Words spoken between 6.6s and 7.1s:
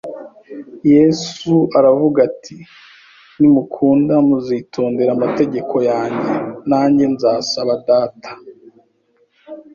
Nanjye